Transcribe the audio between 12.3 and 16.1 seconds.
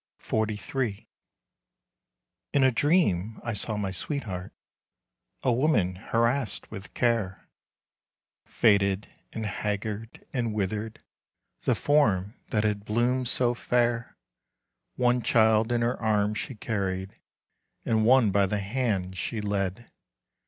that had bloomed so fair. One child in her